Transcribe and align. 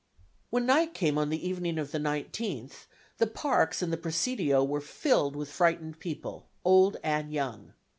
When 0.49 0.65
night 0.65 0.95
came 0.95 1.19
on 1.19 1.29
the 1.29 1.47
evening 1.47 1.77
of 1.77 1.91
the 1.91 1.99
19th, 1.99 2.87
the 3.19 3.27
parks 3.27 3.83
and 3.83 3.93
the 3.93 3.97
Presidio 3.97 4.63
were 4.63 4.81
filled 4.81 5.35
with 5.35 5.51
frightened 5.51 5.99
people, 5.99 6.47
old 6.65 6.97
and 7.03 7.31
young. 7.31 7.73